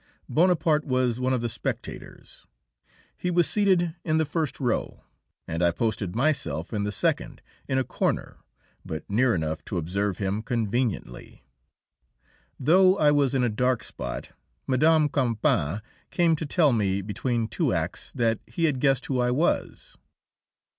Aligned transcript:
Bonaparte 0.27 0.83
was 0.83 1.19
one 1.19 1.31
of 1.31 1.41
the 1.41 1.47
spectators. 1.47 2.47
He 3.15 3.29
was 3.29 3.47
seated 3.47 3.93
in 4.03 4.17
the 4.17 4.25
first 4.25 4.59
row, 4.59 5.03
and 5.47 5.61
I 5.61 5.69
posted 5.69 6.15
myself 6.15 6.73
in 6.73 6.85
the 6.85 6.91
second, 6.91 7.43
in 7.67 7.77
a 7.77 7.83
corner, 7.83 8.37
but 8.83 9.07
near 9.07 9.35
enough 9.35 9.63
to 9.65 9.77
observe 9.77 10.17
him 10.17 10.41
conveniently. 10.41 11.43
Though 12.59 12.97
I 12.97 13.11
was 13.11 13.35
in 13.35 13.43
a 13.43 13.47
dark 13.47 13.83
spot, 13.83 14.31
Mme. 14.65 15.05
Campan 15.09 15.81
came 16.09 16.35
to 16.35 16.47
tell 16.47 16.73
me, 16.73 17.03
between 17.03 17.47
two 17.47 17.71
acts, 17.71 18.11
that 18.13 18.39
he 18.47 18.65
had 18.65 18.79
guessed 18.79 19.05
who 19.05 19.19
I 19.19 19.29
was. 19.29 19.97